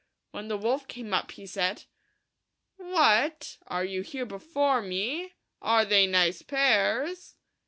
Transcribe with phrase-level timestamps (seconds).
[0.31, 1.83] When the wolf came up he said,
[2.77, 3.59] "What!
[3.67, 5.33] are you here before me?
[5.61, 7.35] are they nice pears?"